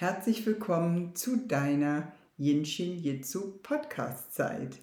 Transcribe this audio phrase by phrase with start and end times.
[0.00, 4.78] Herzlich willkommen zu deiner Yin-Shin Jitsu Podcast-Zeit.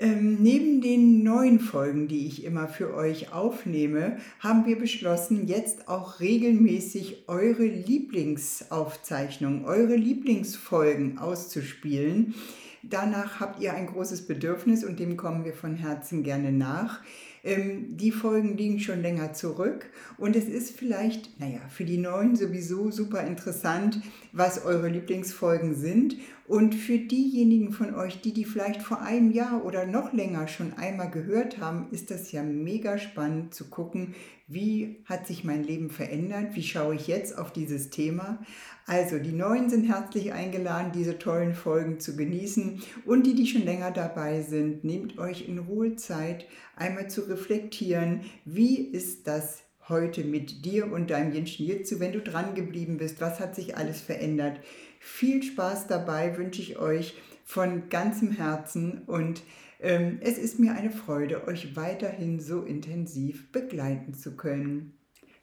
[0.00, 5.86] Ähm, neben den neuen Folgen, die ich immer für euch aufnehme, haben wir beschlossen, jetzt
[5.86, 12.34] auch regelmäßig eure Lieblingsaufzeichnungen, eure Lieblingsfolgen auszuspielen.
[12.82, 17.00] Danach habt ihr ein großes Bedürfnis und dem kommen wir von Herzen gerne nach.
[17.44, 22.36] Ähm, die Folgen liegen schon länger zurück und es ist vielleicht, naja, für die Neuen
[22.36, 24.00] sowieso super interessant,
[24.32, 26.16] was eure Lieblingsfolgen sind.
[26.46, 30.74] Und für diejenigen von euch, die die vielleicht vor einem Jahr oder noch länger schon
[30.74, 34.14] einmal gehört haben, ist das ja mega spannend zu gucken,
[34.46, 38.38] wie hat sich mein Leben verändert, wie schaue ich jetzt auf dieses Thema.
[38.86, 43.64] Also die Neuen sind herzlich eingeladen, diese tollen Folgen zu genießen und die, die schon
[43.64, 50.24] länger dabei sind, nehmt euch in Ruhe Zeit, einmal zu reflektieren, wie ist das heute
[50.24, 54.00] mit dir und deinem Jenschen Jitsu, wenn du dran geblieben bist, was hat sich alles
[54.00, 54.60] verändert.
[55.00, 57.14] Viel Spaß dabei wünsche ich euch
[57.44, 59.42] von ganzem Herzen und
[59.84, 64.94] es ist mir eine Freude, euch weiterhin so intensiv begleiten zu können.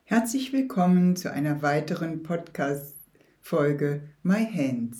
[0.03, 4.97] Herzlich willkommen zu einer weiteren Podcast-Folge My Hands.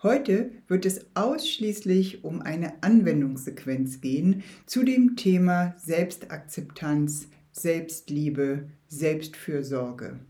[0.00, 10.20] Heute wird es ausschließlich um eine Anwendungssequenz gehen zu dem Thema Selbstakzeptanz, Selbstliebe, Selbstfürsorge.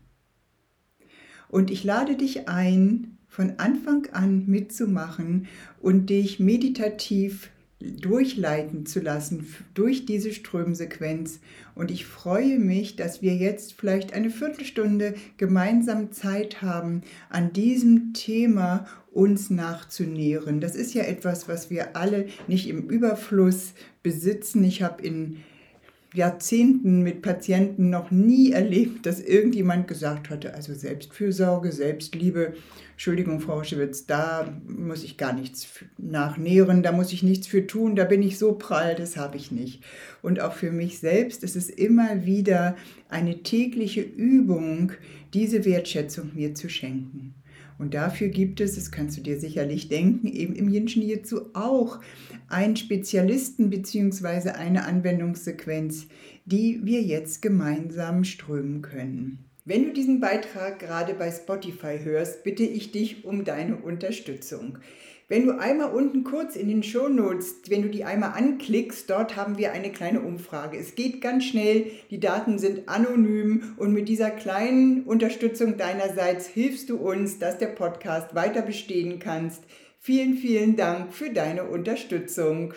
[1.49, 5.47] Und ich lade dich ein, von Anfang an mitzumachen
[5.79, 11.39] und dich meditativ durchleiten zu lassen durch diese Strömsequenz.
[11.75, 18.13] Und ich freue mich, dass wir jetzt vielleicht eine Viertelstunde gemeinsam Zeit haben, an diesem
[18.13, 20.59] Thema uns nachzunähren.
[20.59, 24.63] Das ist ja etwas, was wir alle nicht im Überfluss besitzen.
[24.63, 25.37] Ich habe in
[26.13, 32.53] Jahrzehnten mit Patienten noch nie erlebt, dass irgendjemand gesagt hatte, also Selbstfürsorge, Selbstliebe,
[32.93, 37.95] Entschuldigung, Frau Schewitz, da muss ich gar nichts nachnähren, da muss ich nichts für tun,
[37.95, 39.83] da bin ich so prall, das habe ich nicht.
[40.21, 42.75] Und auch für mich selbst ist es immer wieder
[43.07, 44.91] eine tägliche Übung,
[45.33, 47.35] diese Wertschätzung mir zu schenken.
[47.79, 51.99] Und dafür gibt es, das kannst du dir sicherlich denken, eben im Jinshin Jitsu auch
[52.49, 54.49] einen Spezialisten bzw.
[54.49, 56.07] eine Anwendungssequenz,
[56.45, 59.45] die wir jetzt gemeinsam strömen können.
[59.63, 64.79] Wenn du diesen Beitrag gerade bei Spotify hörst, bitte ich dich um deine Unterstützung.
[65.29, 69.35] Wenn du einmal unten kurz in den Show Notes, wenn du die einmal anklickst, dort
[69.35, 70.75] haben wir eine kleine Umfrage.
[70.75, 76.89] Es geht ganz schnell, die Daten sind anonym und mit dieser kleinen Unterstützung deinerseits hilfst
[76.89, 79.61] du uns, dass der Podcast weiter bestehen kannst.
[79.99, 82.73] Vielen, vielen Dank für deine Unterstützung.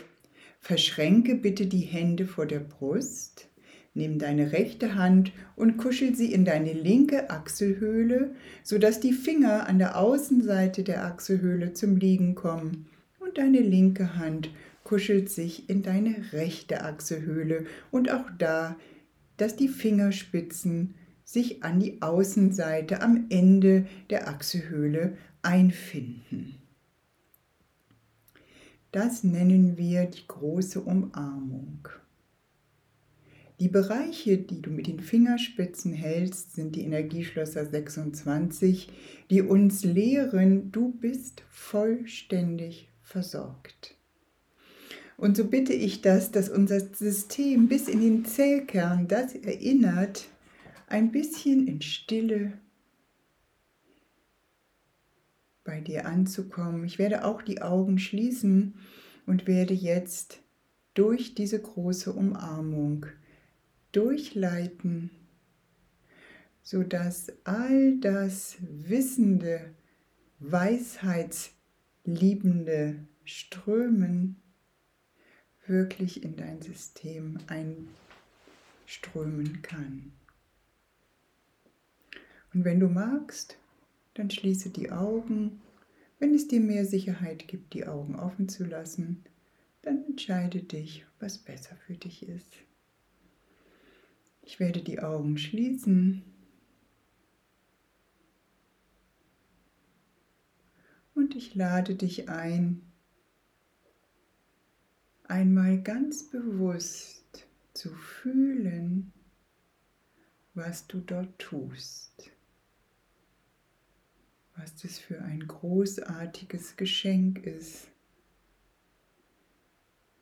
[0.60, 3.48] Verschränke bitte die Hände vor der Brust.
[3.94, 9.78] Nimm deine rechte Hand und kuschel sie in deine linke Achselhöhle, sodass die Finger an
[9.78, 12.86] der Außenseite der Achselhöhle zum Liegen kommen.
[13.18, 14.50] Und deine linke Hand
[14.82, 18.76] kuschelt sich in deine rechte Achselhöhle und auch da,
[19.36, 20.94] dass die Fingerspitzen
[21.24, 26.56] sich an die Außenseite am Ende der Achselhöhle einfinden.
[28.90, 31.88] Das nennen wir die große Umarmung.
[33.62, 38.88] Die Bereiche, die du mit den Fingerspitzen hältst, sind die Energieschlösser 26,
[39.30, 43.94] die uns lehren, du bist vollständig versorgt.
[45.16, 50.26] Und so bitte ich das, dass unser System bis in den Zellkern das erinnert,
[50.88, 52.54] ein bisschen in Stille
[55.62, 56.84] bei dir anzukommen.
[56.84, 58.74] Ich werde auch die Augen schließen
[59.24, 60.40] und werde jetzt
[60.94, 63.06] durch diese große Umarmung
[63.92, 65.10] durchleiten,
[66.62, 69.74] sodass all das wissende,
[70.38, 74.42] weisheitsliebende Strömen
[75.66, 77.38] wirklich in dein System
[78.86, 80.12] einströmen kann.
[82.52, 83.56] Und wenn du magst,
[84.14, 85.60] dann schließe die Augen.
[86.18, 89.24] Wenn es dir mehr Sicherheit gibt, die Augen offen zu lassen,
[89.82, 92.52] dann entscheide dich, was besser für dich ist.
[94.42, 96.24] Ich werde die Augen schließen.
[101.14, 102.82] Und ich lade dich ein,
[105.24, 109.12] einmal ganz bewusst zu fühlen,
[110.54, 112.30] was du dort tust.
[114.56, 117.88] Was das für ein großartiges Geschenk ist,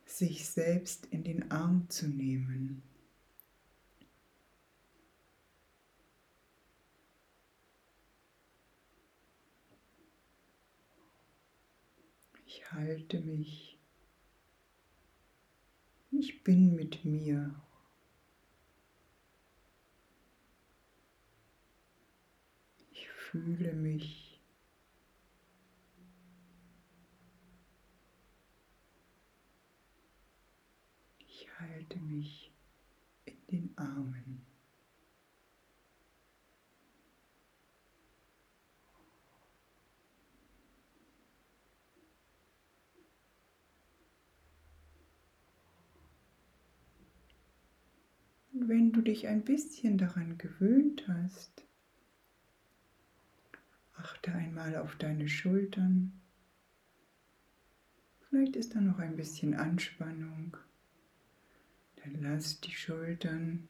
[0.05, 2.83] sich selbst in den Arm zu nehmen.
[12.53, 13.79] Ich halte mich.
[16.11, 17.55] Ich bin mit mir.
[22.91, 24.41] Ich fühle mich.
[31.19, 32.51] Ich halte mich
[33.23, 34.50] in den Armen.
[48.71, 51.67] Wenn du dich ein bisschen daran gewöhnt hast,
[53.95, 56.13] achte einmal auf deine Schultern.
[58.21, 60.55] Vielleicht ist da noch ein bisschen Anspannung.
[61.97, 63.67] Dann lass die Schultern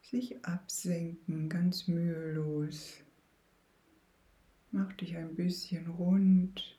[0.00, 3.04] sich absenken, ganz mühelos.
[4.70, 6.78] Mach dich ein bisschen rund.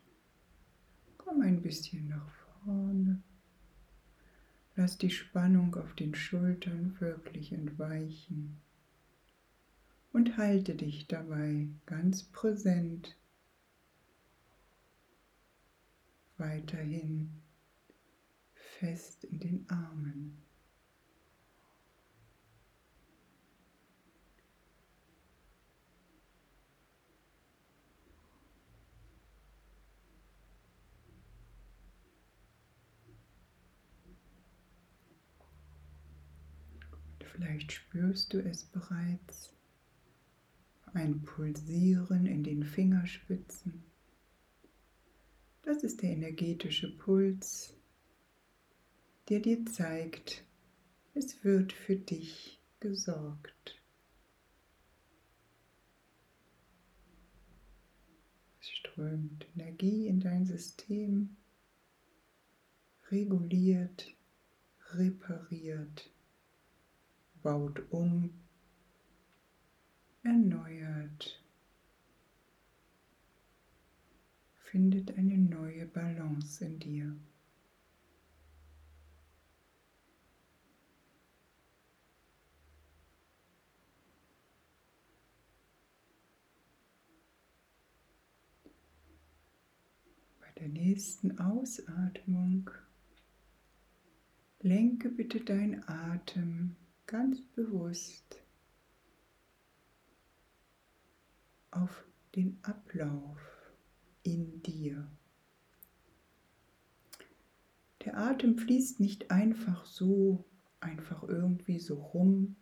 [1.19, 2.31] Komm ein bisschen nach
[2.63, 3.21] vorne.
[4.81, 8.59] Lass die Spannung auf den Schultern wirklich entweichen
[10.11, 13.15] und halte dich dabei ganz präsent
[16.39, 17.43] weiterhin
[18.55, 20.41] fest in den Armen.
[37.61, 39.53] Vielleicht spürst du es bereits,
[40.93, 43.83] ein Pulsieren in den Fingerspitzen.
[45.61, 47.75] Das ist der energetische Puls,
[49.29, 50.43] der dir zeigt,
[51.13, 53.79] es wird für dich gesorgt.
[58.59, 61.37] Es strömt Energie in dein System,
[63.11, 64.15] reguliert,
[64.93, 66.11] repariert
[67.41, 68.29] baut um,
[70.23, 71.43] erneuert,
[74.71, 77.15] findet eine neue Balance in dir.
[90.39, 92.69] Bei der nächsten Ausatmung
[94.61, 96.75] lenke bitte dein Atem
[97.07, 98.41] ganz bewusst
[101.71, 102.05] auf
[102.35, 103.39] den Ablauf
[104.23, 105.07] in dir.
[108.05, 110.45] Der Atem fließt nicht einfach so,
[110.79, 112.55] einfach irgendwie so rum,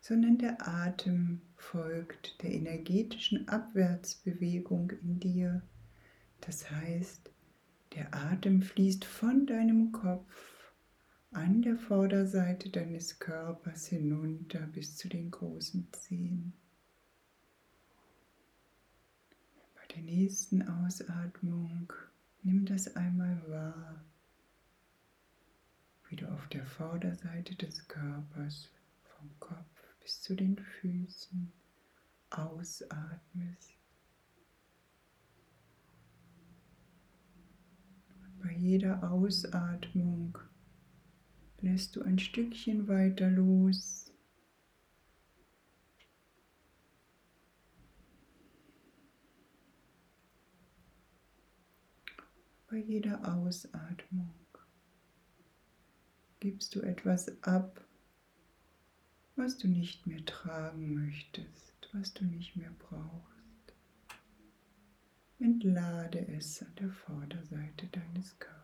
[0.00, 5.62] sondern der Atem folgt der energetischen Abwärtsbewegung in dir.
[6.40, 7.30] Das heißt,
[7.94, 10.51] der Atem fließt von deinem Kopf
[11.32, 16.52] an der Vorderseite deines Körpers hinunter bis zu den großen Zehen.
[19.74, 21.92] Bei der nächsten Ausatmung
[22.42, 24.04] nimm das einmal wahr,
[26.08, 28.68] wie du auf der Vorderseite des Körpers
[29.04, 31.50] vom Kopf bis zu den Füßen
[32.30, 33.72] ausatmest.
[38.42, 40.36] bei jeder Ausatmung
[41.62, 44.12] lässt du ein Stückchen weiter los.
[52.68, 54.34] Bei jeder Ausatmung
[56.40, 57.86] gibst du etwas ab,
[59.36, 63.74] was du nicht mehr tragen möchtest, was du nicht mehr brauchst.
[65.38, 68.61] Entlade es an der Vorderseite deines Körpers.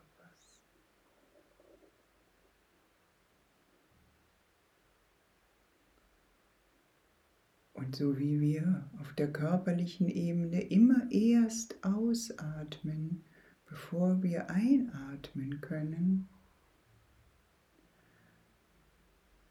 [7.88, 13.24] Und so wie wir auf der körperlichen Ebene immer erst ausatmen,
[13.64, 16.28] bevor wir einatmen können,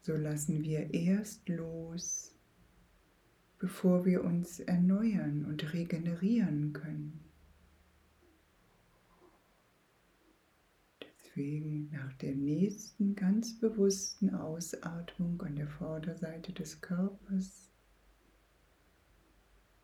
[0.03, 2.35] so lassen wir erst los,
[3.57, 7.19] bevor wir uns erneuern und regenerieren können.
[11.01, 17.66] Deswegen nach der nächsten ganz bewussten Ausatmung an der Vorderseite des Körpers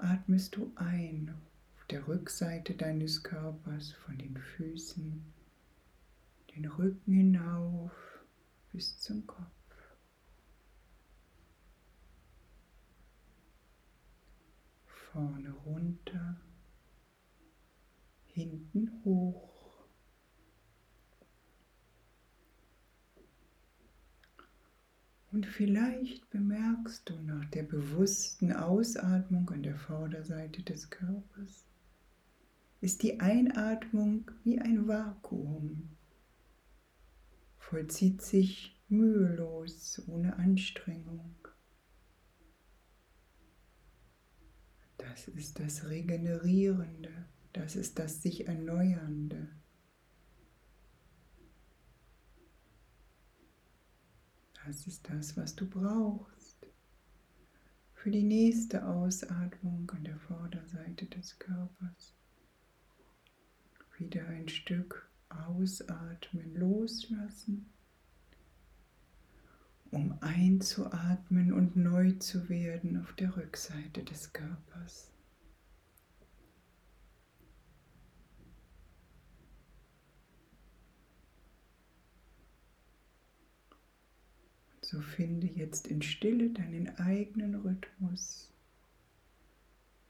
[0.03, 1.33] atmest du ein
[1.75, 5.23] auf der Rückseite deines Körpers von den Füßen,
[6.55, 7.91] den Rücken hinauf
[8.71, 9.47] bis zum Kopf.
[14.85, 16.37] Vorne runter,
[18.25, 19.52] hinten hoch.
[25.43, 31.65] Und vielleicht bemerkst du nach der bewussten Ausatmung an der Vorderseite des Körpers,
[32.79, 35.97] ist die Einatmung wie ein Vakuum,
[37.57, 41.35] vollzieht sich mühelos, ohne Anstrengung.
[44.97, 49.49] Das ist das Regenerierende, das ist das sich Erneuernde.
[54.65, 56.67] Das ist das, was du brauchst
[57.93, 62.13] für die nächste Ausatmung an der Vorderseite des Körpers.
[63.97, 67.69] Wieder ein Stück ausatmen, loslassen,
[69.91, 75.12] um einzuatmen und neu zu werden auf der Rückseite des Körpers.
[84.83, 88.51] So finde jetzt in Stille deinen eigenen Rhythmus.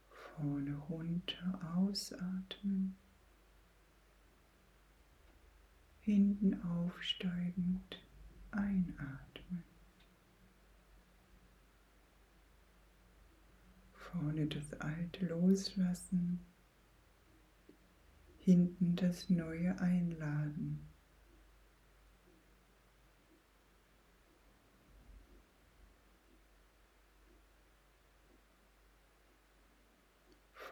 [0.10, 2.96] Vorne runter ausatmen.
[6.02, 8.02] Hinten aufsteigend
[8.50, 9.64] einatmen.
[13.94, 16.40] Vorne das Alte loslassen.
[18.40, 20.93] Hinten das Neue einladen.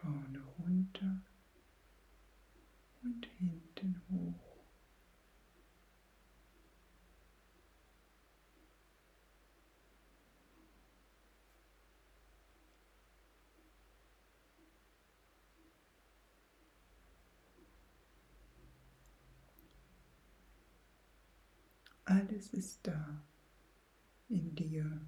[0.02, 1.22] Vorne runter
[3.04, 4.58] und hinten hoch.
[22.06, 23.24] Alles ist da
[24.28, 25.02] in dir,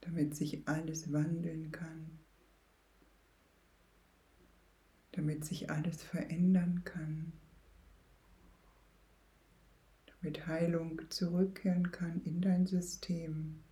[0.00, 2.21] damit sich alles wandeln kann
[5.22, 7.32] damit sich alles verändern kann,
[10.06, 13.62] damit Heilung zurückkehren kann in dein System.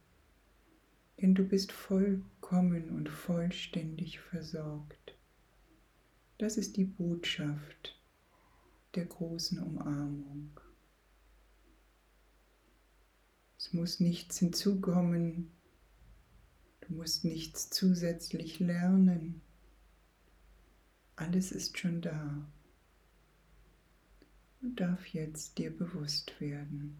[1.20, 5.18] Denn du bist vollkommen und vollständig versorgt.
[6.38, 8.00] Das ist die Botschaft
[8.94, 10.60] der großen Umarmung.
[13.58, 15.50] Es muss nichts hinzukommen,
[16.82, 19.42] du musst nichts zusätzlich lernen.
[21.20, 22.50] Alles ist schon da
[24.62, 26.98] und darf jetzt dir bewusst werden.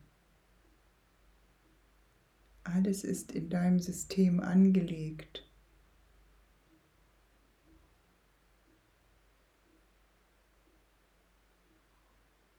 [2.63, 5.49] Alles ist in deinem System angelegt.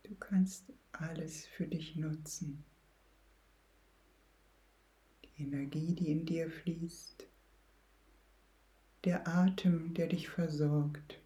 [0.02, 2.66] Du kannst alles für dich nutzen.
[5.24, 7.28] Die Energie, die in dir fließt,
[9.04, 11.22] der Atem, der dich versorgt.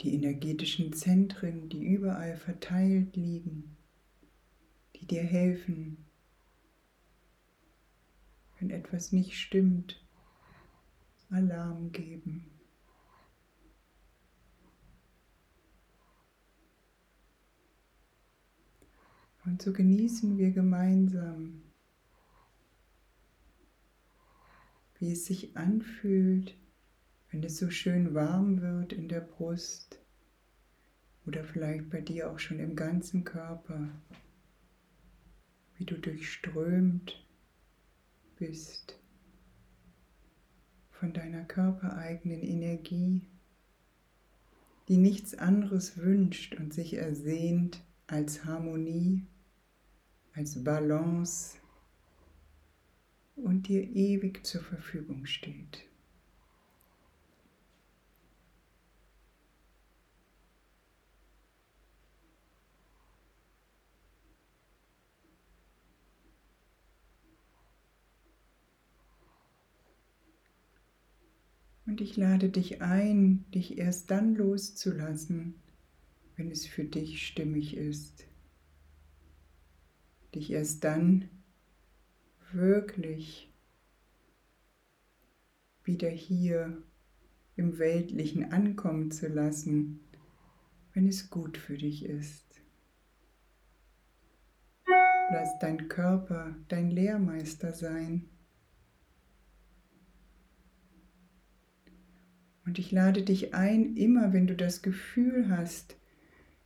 [0.00, 3.76] Die energetischen Zentren, die überall verteilt liegen,
[4.96, 6.04] die dir helfen,
[8.58, 10.00] wenn etwas nicht stimmt,
[11.30, 12.44] Alarm geben.
[19.44, 21.62] Und so genießen wir gemeinsam,
[24.98, 26.54] wie es sich anfühlt,
[27.34, 29.98] wenn es so schön warm wird in der Brust
[31.26, 33.90] oder vielleicht bei dir auch schon im ganzen Körper,
[35.76, 37.26] wie du durchströmt
[38.36, 39.00] bist
[40.90, 43.22] von deiner körpereigenen Energie,
[44.86, 49.26] die nichts anderes wünscht und sich ersehnt als Harmonie,
[50.34, 51.56] als Balance
[53.34, 55.84] und dir ewig zur Verfügung steht.
[71.94, 75.54] Und ich lade dich ein, dich erst dann loszulassen,
[76.34, 78.26] wenn es für dich stimmig ist.
[80.34, 81.28] Dich erst dann
[82.50, 83.48] wirklich
[85.84, 86.82] wieder hier
[87.54, 90.00] im Weltlichen ankommen zu lassen,
[90.94, 92.60] wenn es gut für dich ist.
[95.30, 98.33] Lass dein Körper dein Lehrmeister sein.
[102.66, 105.96] Und ich lade dich ein, immer wenn du das Gefühl hast,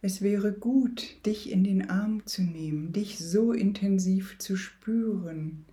[0.01, 5.65] es wäre gut, dich in den Arm zu nehmen, dich so intensiv zu spüren,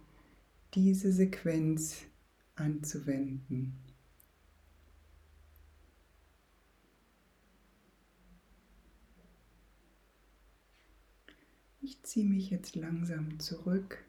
[0.73, 2.05] diese Sequenz
[2.55, 3.75] anzuwenden.
[11.81, 14.03] Ich ziehe mich jetzt langsam zurück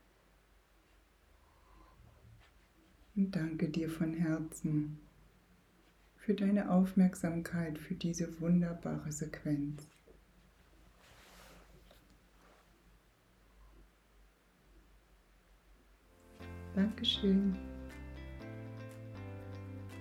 [3.15, 4.99] und danke dir von Herzen
[6.27, 9.87] für deine Aufmerksamkeit für diese wunderbare Sequenz.
[16.75, 17.55] Dankeschön.